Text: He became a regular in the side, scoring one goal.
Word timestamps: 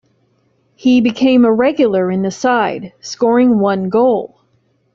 He 0.73 0.99
became 0.99 1.45
a 1.45 1.53
regular 1.53 2.09
in 2.09 2.23
the 2.23 2.31
side, 2.31 2.91
scoring 3.01 3.59
one 3.59 3.89
goal. 3.89 4.41